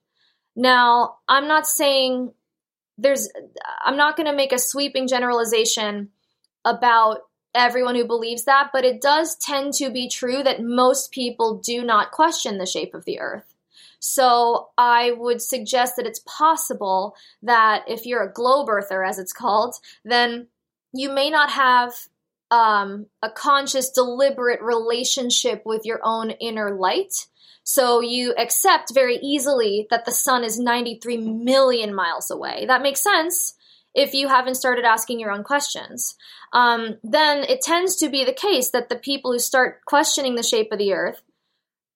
[0.56, 2.32] Now, I'm not saying
[2.96, 3.28] there's,
[3.84, 6.08] I'm not going to make a sweeping generalization
[6.64, 7.18] about
[7.54, 11.82] everyone who believes that, but it does tend to be true that most people do
[11.82, 13.54] not question the shape of the earth.
[13.98, 19.32] So I would suggest that it's possible that if you're a globe earther, as it's
[19.32, 20.46] called, then
[20.92, 21.92] you may not have
[22.50, 27.26] um, a conscious, deliberate relationship with your own inner light.
[27.62, 32.64] So you accept very easily that the sun is 93 million miles away.
[32.66, 33.54] That makes sense
[33.94, 36.16] if you haven't started asking your own questions.
[36.52, 40.42] Um, then it tends to be the case that the people who start questioning the
[40.42, 41.22] shape of the earth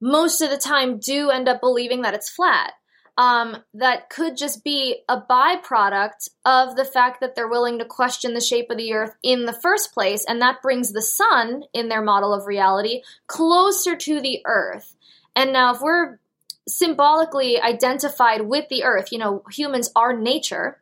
[0.00, 2.72] most of the time do end up believing that it's flat.
[3.16, 8.34] Um, that could just be a byproduct of the fact that they're willing to question
[8.34, 11.88] the shape of the earth in the first place, and that brings the sun, in
[11.88, 14.96] their model of reality, closer to the earth.
[15.36, 16.18] And now, if we're
[16.66, 20.80] symbolically identified with the earth, you know, humans are nature,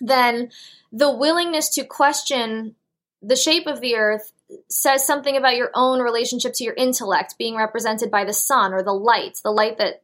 [0.00, 0.50] then
[0.92, 2.74] the willingness to question
[3.22, 4.32] the shape of the earth
[4.68, 8.82] says something about your own relationship to your intellect being represented by the sun or
[8.82, 10.02] the light, the light that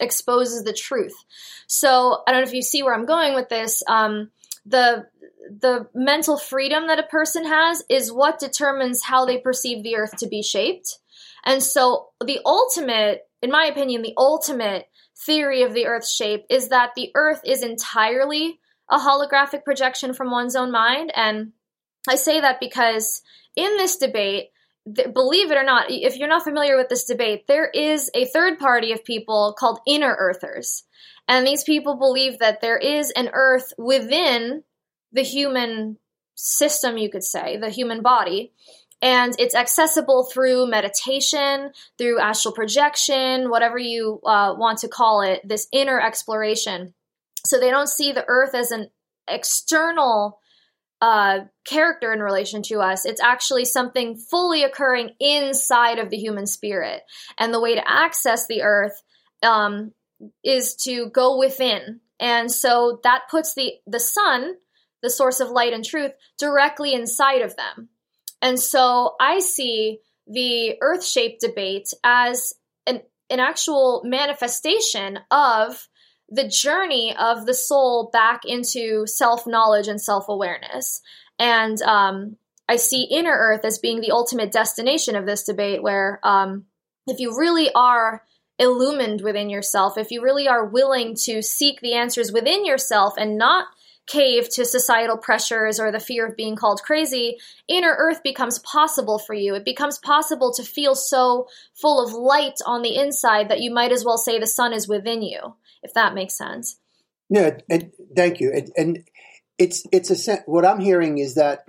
[0.00, 1.14] exposes the truth.
[1.66, 3.82] So I don't know if you see where I'm going with this.
[3.88, 4.30] Um,
[4.64, 5.06] the
[5.48, 10.16] the mental freedom that a person has is what determines how they perceive the earth
[10.16, 10.98] to be shaped.
[11.44, 16.70] And so the ultimate, in my opinion, the ultimate theory of the earth's shape is
[16.70, 18.58] that the earth is entirely
[18.90, 21.12] a holographic projection from one's own mind.
[21.14, 21.52] And
[22.08, 23.22] I say that because
[23.56, 24.50] in this debate,
[24.86, 28.58] believe it or not, if you're not familiar with this debate, there is a third
[28.58, 30.84] party of people called inner earthers.
[31.26, 34.62] And these people believe that there is an earth within
[35.12, 35.98] the human
[36.36, 38.52] system, you could say, the human body.
[39.02, 45.46] and it's accessible through meditation, through astral projection, whatever you uh, want to call it,
[45.46, 46.94] this inner exploration.
[47.48, 48.90] So they don't see the earth as an
[49.28, 50.38] external
[51.00, 53.04] uh, character in relation to us.
[53.04, 57.02] It's actually something fully occurring inside of the human spirit.
[57.38, 59.02] And the way to access the earth
[59.42, 59.92] um,
[60.42, 62.00] is to go within.
[62.18, 64.54] And so that puts the, the sun,
[65.02, 67.90] the source of light and truth, directly inside of them.
[68.40, 72.54] And so I see the earth shape debate as
[72.86, 75.88] an, an actual manifestation of
[76.28, 81.00] the journey of the soul back into self knowledge and self awareness.
[81.38, 82.36] And um,
[82.68, 86.64] I see inner earth as being the ultimate destination of this debate, where um,
[87.06, 88.22] if you really are
[88.58, 93.38] illumined within yourself, if you really are willing to seek the answers within yourself and
[93.38, 93.66] not
[94.06, 99.18] cave to societal pressures or the fear of being called crazy, inner earth becomes possible
[99.18, 99.54] for you.
[99.54, 103.92] It becomes possible to feel so full of light on the inside that you might
[103.92, 106.78] as well say the sun is within you, if that makes sense.
[107.28, 108.52] Yeah, and thank you.
[108.52, 109.04] And, and
[109.58, 111.64] it's it's a what I'm hearing is that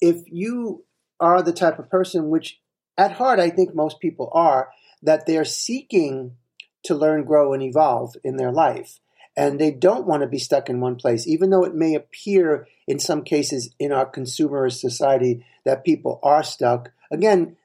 [0.00, 0.84] if you
[1.20, 2.60] are the type of person which
[2.96, 4.70] at heart I think most people are
[5.02, 6.36] that they're seeking
[6.84, 9.00] to learn, grow, and evolve in their life
[9.36, 12.66] and they don't want to be stuck in one place, even though it may appear
[12.86, 16.90] in some cases in our consumerist society that people are stuck.
[17.10, 17.56] Again,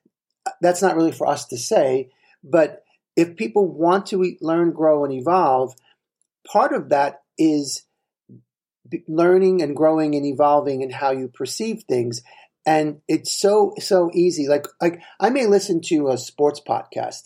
[0.62, 2.10] that's not really for us to say,
[2.44, 2.84] but
[3.18, 5.74] if people want to learn, grow, and evolve,
[6.50, 7.84] part of that is
[9.08, 12.22] learning and growing and evolving in how you perceive things.
[12.66, 14.48] And it's so so easy.
[14.48, 17.24] Like like I may listen to a sports podcast,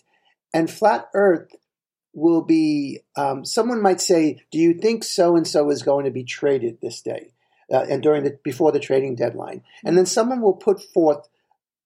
[0.54, 1.52] and flat Earth
[2.14, 6.12] will be um, someone might say, "Do you think so and so is going to
[6.12, 7.34] be traded this day?"
[7.72, 11.28] Uh, and during the before the trading deadline, and then someone will put forth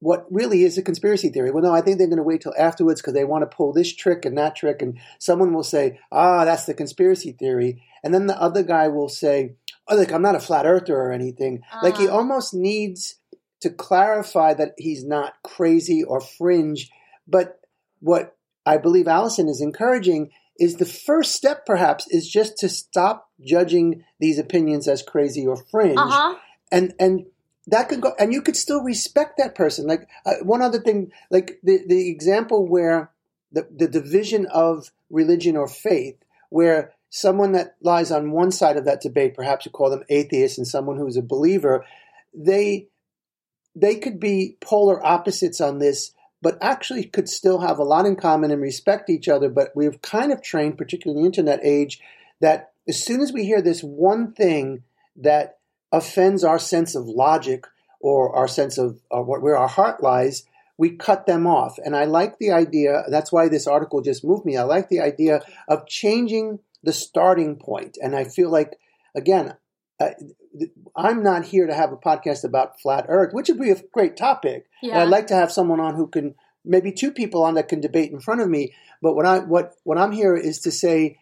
[0.05, 1.49] what really is a conspiracy theory.
[1.49, 3.73] Well, no, I think they're going to wait till afterwards because they want to pull
[3.73, 8.13] this trick and that trick, and someone will say, "Ah, that's the conspiracy theory," and
[8.13, 9.55] then the other guy will say,
[9.87, 11.79] "Oh, look, I'm not a flat earther or anything." Uh.
[11.81, 12.17] Like he ah.
[12.17, 13.15] almost needs
[13.61, 16.91] to clarify that he's not crazy or fringe,
[17.27, 17.59] but
[17.99, 23.31] what I believe Alicen is encouraging is the first step perhaps is just to stop
[23.43, 26.35] judging these opinions as crazy or fringe uh-huh.
[26.71, 27.25] and and
[27.67, 31.11] that could go and you could still respect that person like uh, one other thing
[31.29, 33.11] like the the example where
[33.51, 36.17] the the division of religion or faith
[36.49, 40.57] where someone that lies on one side of that debate perhaps you call them atheists
[40.57, 41.85] and someone who's a believer
[42.33, 42.87] they
[43.75, 46.11] they could be polar opposites on this
[46.45, 49.49] but actually could still have a lot in common and respect each other.
[49.49, 51.99] But we've kind of trained, particularly in the internet age,
[52.39, 54.83] that as soon as we hear this one thing
[55.15, 55.57] that
[55.95, 57.65] offends our sense of logic
[57.99, 60.45] or our sense of uh, where our heart lies,
[60.77, 61.73] we cut them off.
[61.83, 64.57] And I like the idea, that's why this article just moved me.
[64.57, 67.97] I like the idea of changing the starting point.
[68.03, 68.77] And I feel like,
[69.15, 69.55] again,
[69.99, 70.11] uh,
[70.95, 74.15] I'm not here to have a podcast about flat Earth, which would be a great
[74.17, 74.67] topic.
[74.83, 74.93] Yeah.
[74.93, 77.79] And I'd like to have someone on who can, maybe two people on that can
[77.79, 78.73] debate in front of me.
[79.01, 81.19] But what I what what I'm here is to say,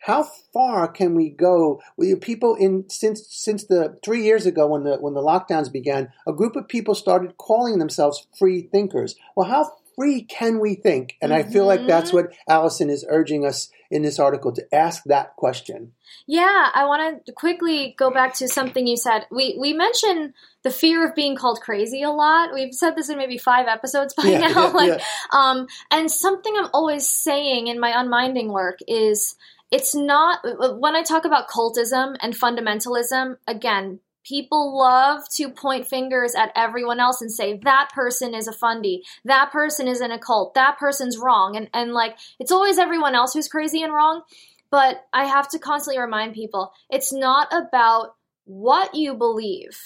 [0.00, 1.80] how far can we go?
[1.96, 6.10] With people in since since the three years ago when the when the lockdowns began,
[6.26, 9.14] a group of people started calling themselves free thinkers.
[9.36, 11.16] Well, how free can we think?
[11.20, 11.46] And mm-hmm.
[11.46, 12.28] I feel like that's mm-hmm.
[12.28, 15.92] what Alicen is urging us in this article to ask that question.
[16.26, 19.26] Yeah, I want to quickly go back to something you said.
[19.30, 20.32] We we mentioned
[20.62, 22.54] the fear of being called crazy a lot.
[22.54, 24.48] We've said this in maybe five episodes by yeah, now.
[24.48, 25.04] Yeah, like, yeah.
[25.32, 29.36] um, and something I'm always saying in my unminding work is
[29.70, 30.40] it's not
[30.78, 33.36] when I talk about cultism and fundamentalism.
[33.46, 38.52] Again, people love to point fingers at everyone else and say that person is a
[38.52, 39.04] fundy.
[39.24, 41.56] That person is in a cult that person's wrong.
[41.56, 44.22] And and like it's always everyone else who's crazy and wrong
[44.70, 49.78] but i have to constantly remind people it's not about what you believe.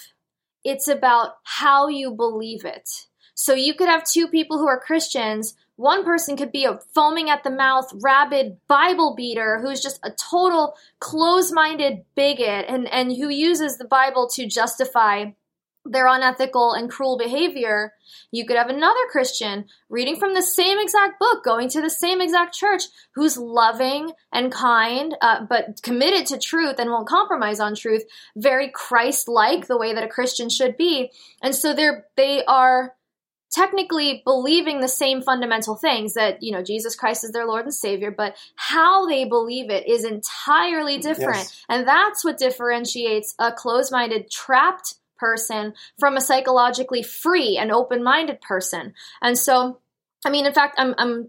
[0.64, 2.88] It's about how you believe it.
[3.34, 7.30] So you could have two people who are christians one person could be a foaming
[7.30, 13.10] at the mouth, rabid Bible beater who's just a total close minded bigot and, and
[13.10, 15.26] who uses the Bible to justify
[15.87, 17.92] their unethical and cruel behavior.
[18.31, 22.20] You could have another Christian reading from the same exact book, going to the same
[22.20, 27.75] exact church, who's loving and kind, uh, but committed to truth and won't compromise on
[27.75, 28.04] truth,
[28.37, 31.10] very Christ like, the way that a Christian should be.
[31.42, 32.94] And so they're, they are
[33.55, 37.75] technically believing the same fundamental things that, you know, Jesus Christ is their Lord and
[37.75, 41.37] Savior, but how they believe it is entirely different.
[41.37, 41.65] Yes.
[41.69, 48.40] And that's what differentiates a closed minded, trapped person from a psychologically free and open-minded
[48.40, 48.94] person.
[49.23, 49.79] And so
[50.27, 51.29] I mean, in fact, I'm, I'm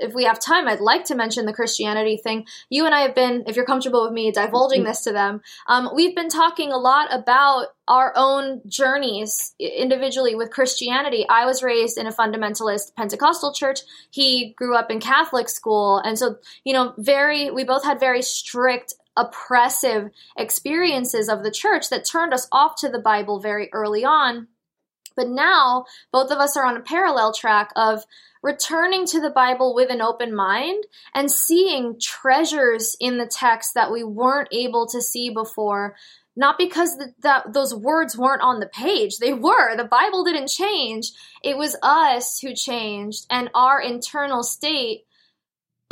[0.00, 2.46] if we have time, I'd like to mention the Christianity thing.
[2.68, 4.88] You and I have been, if you're comfortable with me divulging mm-hmm.
[4.88, 10.50] this to them, um, we've been talking a lot about our own journeys individually with
[10.50, 11.26] Christianity.
[11.28, 13.80] I was raised in a fundamentalist Pentecostal church.
[14.10, 15.98] He grew up in Catholic school.
[15.98, 21.88] And so, you know, very, we both had very strict oppressive experiences of the church
[21.90, 24.48] that turned us off to the Bible very early on.
[25.16, 28.04] But now both of us are on a parallel track of
[28.42, 30.84] returning to the Bible with an open mind
[31.14, 35.96] and seeing treasures in the text that we weren't able to see before.
[36.36, 39.18] Not because that those words weren't on the page.
[39.18, 39.76] They were.
[39.76, 41.12] The Bible didn't change.
[41.42, 45.04] It was us who changed, and our internal state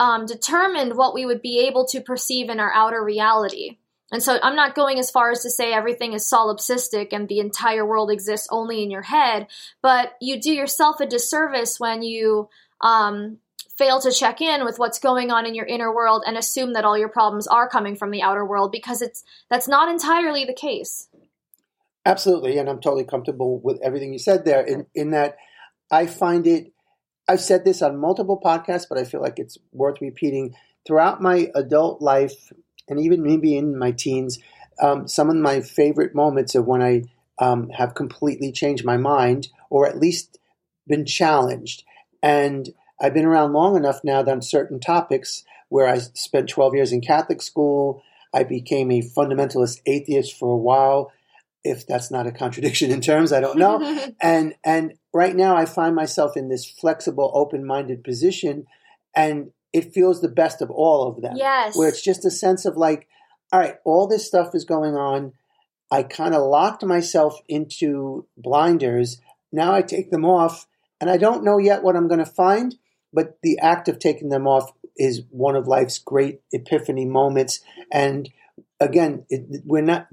[0.01, 3.79] um, determined what we would be able to perceive in our outer reality.
[4.13, 7.41] And so I'm not going as far as to say everything is solipsistic and the
[7.41, 9.47] entire world exists only in your head,
[9.81, 12.51] but you do yourself a disservice when you
[12.83, 13.39] um,
[13.79, 16.85] fail to check in with what's going on in your inner world and assume that
[16.85, 20.55] all your problems are coming from the outer world because it's that's not entirely the
[20.55, 21.09] case.
[22.05, 24.61] Absolutely, and I'm totally comfortable with everything you said there.
[24.61, 25.37] In in that,
[25.91, 26.73] I find it.
[27.29, 30.55] I've said this on multiple podcasts, but I feel like it's worth repeating.
[30.85, 32.53] Throughout my adult life,
[32.93, 34.39] and even maybe in my teens,
[34.81, 37.03] um, some of my favorite moments of when I
[37.39, 40.39] um, have completely changed my mind or at least
[40.87, 41.85] been challenged.
[42.23, 42.69] And
[43.01, 46.93] I've been around long enough now that on certain topics where I spent 12 years
[46.93, 48.03] in Catholic school.
[48.35, 51.11] I became a fundamentalist atheist for a while.
[51.65, 53.81] If that's not a contradiction in terms, I don't know.
[54.21, 58.67] and and right now I find myself in this flexible, open-minded position,
[59.15, 61.37] and it feels the best of all of them.
[61.37, 61.77] Yes.
[61.77, 63.09] Where it's just a sense of like,
[63.53, 65.33] all right, all this stuff is going on.
[65.91, 69.21] I kind of locked myself into blinders.
[69.53, 70.67] Now I take them off,
[71.01, 72.77] and I don't know yet what I'm going to find,
[73.13, 77.61] but the act of taking them off is one of life's great epiphany moments.
[77.93, 78.31] And
[78.81, 80.09] again, it, we're not.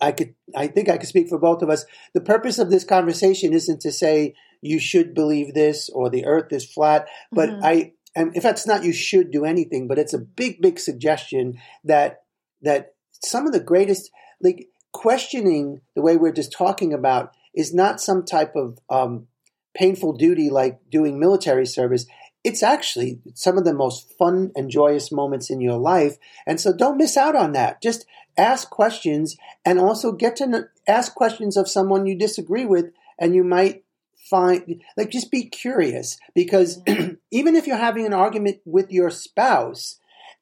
[0.00, 0.34] I could.
[0.54, 1.84] I think I could speak for both of us.
[2.14, 6.52] The purpose of this conversation isn't to say you should believe this or the Earth
[6.52, 7.64] is flat, but mm-hmm.
[7.64, 11.60] I and fact, it's not you should do anything, but it's a big, big suggestion
[11.84, 12.22] that
[12.62, 14.10] that some of the greatest,
[14.40, 19.26] like questioning the way we're just talking about, is not some type of um,
[19.74, 22.06] painful duty like doing military service.
[22.44, 26.16] It's actually some of the most fun and joyous moments in your life,
[26.46, 27.82] and so don't miss out on that.
[27.82, 28.06] Just
[28.36, 32.86] ask questions, and also get to ask questions of someone you disagree with,
[33.18, 33.82] and you might
[34.28, 37.14] find like just be curious because mm-hmm.
[37.30, 39.98] even if you're having an argument with your spouse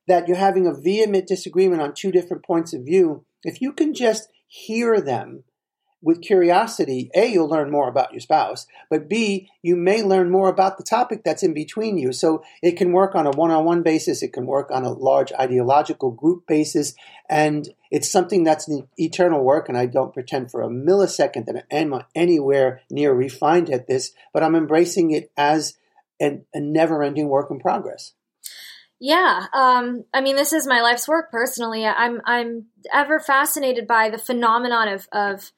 [0.08, 3.94] that you're having a vehement disagreement on two different points of view if you can
[3.94, 5.44] just hear them
[6.02, 10.48] with curiosity, A, you'll learn more about your spouse, but B, you may learn more
[10.48, 12.12] about the topic that's in between you.
[12.12, 14.92] So it can work on a one on one basis, it can work on a
[14.92, 16.94] large ideological group basis,
[17.28, 19.68] and it's something that's an eternal work.
[19.68, 24.42] And I don't pretend for a millisecond that I'm anywhere near refined at this, but
[24.42, 25.76] I'm embracing it as
[26.20, 28.12] an, a never ending work in progress.
[28.98, 31.84] Yeah, um, I mean, this is my life's work personally.
[31.84, 35.52] I'm I'm ever fascinated by the phenomenon of of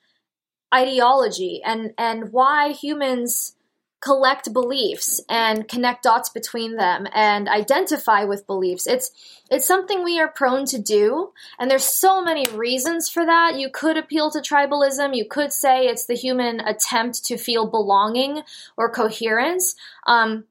[0.74, 3.54] ideology and and why humans
[4.00, 8.86] collect beliefs and connect dots between them and identify with beliefs.
[8.86, 9.10] It's
[9.50, 13.58] it's something we are prone to do and there's so many reasons for that.
[13.58, 15.16] You could appeal to tribalism.
[15.16, 18.42] You could say it's the human attempt to feel belonging
[18.76, 19.74] or coherence.
[20.06, 20.44] Um,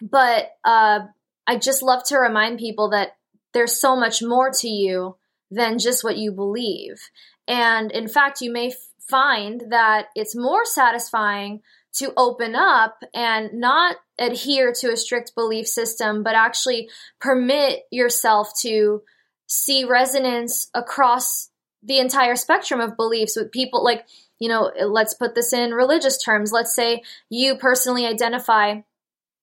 [0.00, 1.00] but uh,
[1.48, 3.16] i just love to remind people that
[3.52, 5.16] there's so much more to you
[5.50, 7.10] than just what you believe.
[7.46, 8.72] And in fact you may
[9.08, 11.60] find that it's more satisfying
[11.94, 16.88] to open up and not adhere to a strict belief system, but actually
[17.20, 19.02] permit yourself to
[19.46, 21.50] see resonance across
[21.82, 24.06] the entire spectrum of beliefs with people like,
[24.38, 26.52] you know, let's put this in religious terms.
[26.52, 28.80] Let's say you personally identify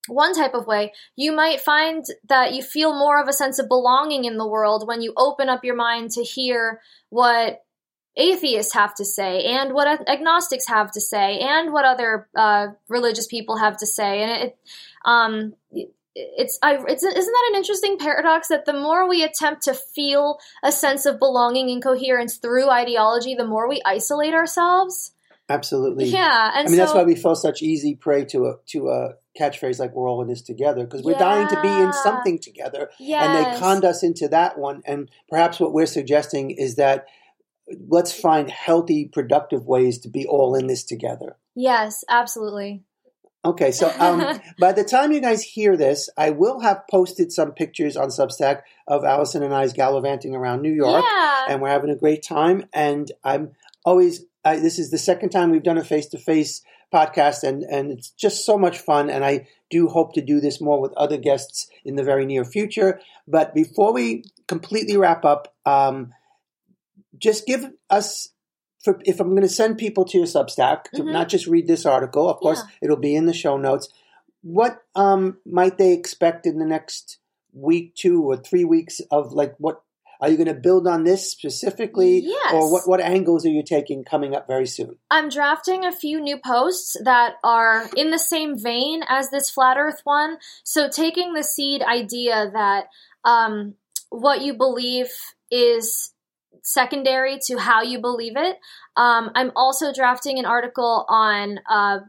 [0.08, 3.68] one type of way, you might find that you feel more of a sense of
[3.68, 7.65] belonging in the world when you open up your mind to hear what
[8.16, 13.26] atheists have to say and what agnostics have to say and what other uh, religious
[13.26, 14.58] people have to say and it
[15.04, 15.54] um,
[16.16, 20.38] it's I, it's isn't that an interesting paradox that the more we attempt to feel
[20.62, 25.12] a sense of belonging and coherence through ideology the more we isolate ourselves
[25.48, 28.88] absolutely yeah i mean so, that's why we fall such easy prey to a to
[28.88, 31.18] a catchphrase like we're all in this together because we're yeah.
[31.18, 33.22] dying to be in something together yes.
[33.22, 37.06] and they conned us into that one and perhaps what we're suggesting is that
[37.88, 41.36] let's find healthy, productive ways to be all in this together.
[41.54, 42.82] Yes, absolutely.
[43.44, 47.52] Okay, so um, by the time you guys hear this, I will have posted some
[47.52, 51.46] pictures on Substack of Alicen and I's gallivanting around New York, yeah.
[51.48, 52.66] and we're having a great time.
[52.72, 53.52] And I'm
[53.84, 56.62] always I, this is the second time we've done a face to face
[56.92, 59.10] podcast, and and it's just so much fun.
[59.10, 62.44] And I do hope to do this more with other guests in the very near
[62.44, 63.00] future.
[63.26, 66.12] But before we completely wrap up, um,
[67.18, 68.28] just give us
[68.84, 71.12] for, if I'm going to send people to your Substack to Mhm.
[71.12, 72.70] not just read this article, of course, Yeah.
[72.82, 73.88] it'll be in the show notes.
[74.42, 77.18] What um, might they expect in the next
[77.52, 79.82] week, two or three weeks of like what?
[80.18, 82.54] Are you going to build on this specifically, Yes.
[82.54, 82.88] or what?
[82.88, 84.96] What angles are you taking coming up very soon?
[85.10, 89.76] I'm drafting a few new posts that are in the same vein as this flat
[89.76, 90.38] earth one.
[90.64, 92.86] So, taking the seed idea that
[93.24, 93.74] um,
[94.08, 95.10] what you believe
[95.50, 96.12] is
[96.66, 98.58] secondary to how you believe it.
[98.96, 102.00] Um, I'm also drafting an article on uh,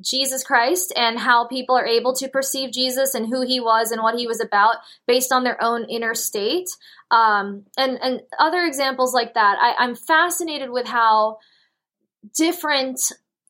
[0.00, 4.02] Jesus Christ and how people are able to perceive Jesus and who he was and
[4.02, 4.76] what he was about
[5.08, 6.68] based on their own inner state.
[7.10, 9.58] Um, and, and other examples like that.
[9.60, 11.38] I, I'm fascinated with how
[12.36, 13.00] different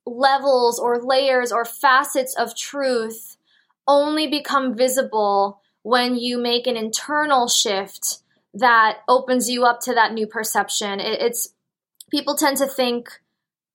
[0.07, 3.37] levels or layers or facets of truth
[3.87, 8.21] only become visible when you make an internal shift
[8.55, 11.01] that opens you up to that new perception.
[11.01, 11.53] It, it's
[12.11, 13.09] people tend to think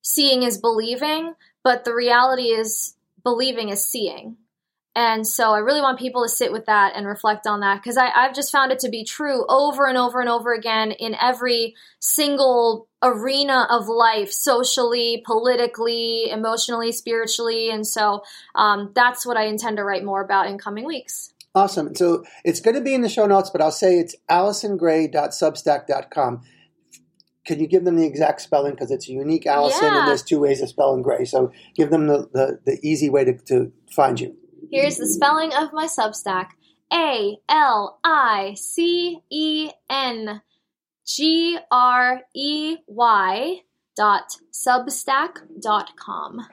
[0.01, 4.37] seeing is believing, but the reality is believing is seeing.
[4.95, 7.95] And so I really want people to sit with that and reflect on that because
[7.95, 11.75] I've just found it to be true over and over and over again in every
[11.99, 17.69] single arena of life, socially, politically, emotionally, spiritually.
[17.69, 18.23] And so
[18.55, 21.33] um, that's what I intend to write more about in coming weeks.
[21.55, 21.95] Awesome.
[21.95, 26.41] So it's going to be in the show notes, but I'll say it's AlicenGrey.substack.com.
[27.45, 29.99] Can you give them the exact spelling because it's a unique Alicen, Yeah.
[29.99, 31.25] and there's two ways of spelling Gray.
[31.25, 34.35] So give them the, the, the easy way to, to find you.
[34.71, 36.49] Here's the spelling of my Substack
[36.93, 40.41] A L I C E N
[41.07, 43.61] G R E Y
[43.95, 46.45] dot substack dot com.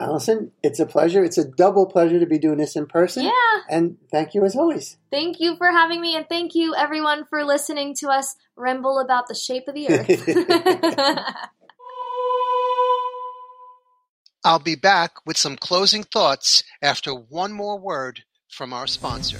[0.00, 1.24] Alicen, it's a pleasure.
[1.24, 3.24] It's a double pleasure to be doing this in person.
[3.24, 3.32] Yeah.
[3.68, 4.96] And thank you as always.
[5.10, 9.28] Thank you for having me, and thank you everyone for listening to us ramble about
[9.28, 11.46] the shape of the earth.
[14.44, 19.38] I'll be back with some closing thoughts after one more word from our sponsor.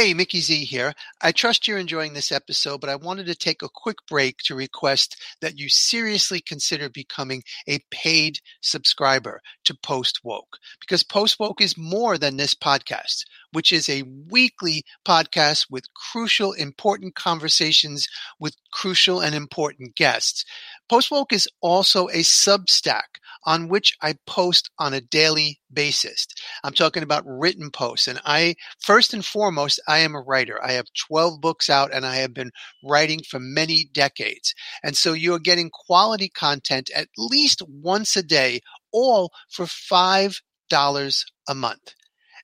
[0.00, 0.94] Hey, Mickey Z here.
[1.20, 4.54] I trust you're enjoying this episode, but I wanted to take a quick break to
[4.54, 11.60] request that you seriously consider becoming a paid subscriber to Post Woke because Post Woke
[11.60, 18.56] is more than this podcast, which is a weekly podcast with crucial, important conversations with
[18.72, 20.46] crucial and important guests.
[20.90, 26.26] Post Woke is also a Substack on which I post on a daily basis.
[26.64, 28.08] I'm talking about written posts.
[28.08, 30.58] And I, first and foremost, I am a writer.
[30.60, 32.50] I have 12 books out and I have been
[32.82, 34.52] writing for many decades.
[34.82, 38.60] And so you're getting quality content at least once a day,
[38.90, 41.94] all for $5 a month.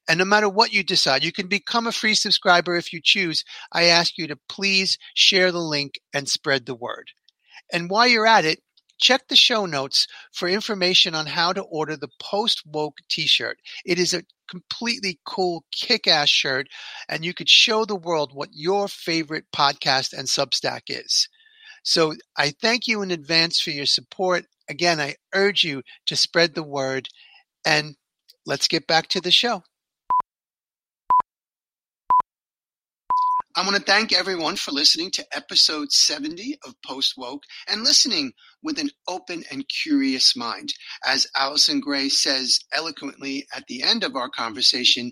[0.09, 3.43] And no matter what you decide, you can become a free subscriber if you choose.
[3.73, 7.11] I ask you to please share the link and spread the word.
[7.73, 8.61] And while you're at it,
[8.99, 13.59] check the show notes for information on how to order the post woke t-shirt.
[13.85, 16.69] It is a completely cool kick-ass shirt
[17.09, 21.29] and you could show the world what your favorite podcast and Substack is.
[21.83, 24.45] So I thank you in advance for your support.
[24.69, 27.09] Again, I urge you to spread the word
[27.65, 27.97] and
[28.45, 29.63] let's get back to the show.
[33.59, 38.35] I want to thank everyone for listening to episode 70 of Post Woke and listening
[38.63, 40.75] with an open and curious mind.
[41.07, 45.11] As Alicen Grey says eloquently at the end of our conversation,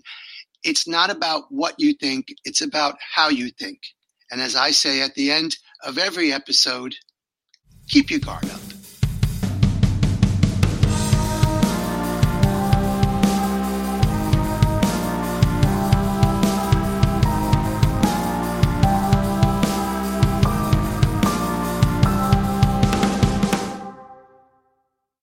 [0.63, 3.79] it's not about what you think, it's about how you think.
[4.29, 6.93] And as I say at the end of every episode,
[7.89, 8.74] keep your guard up.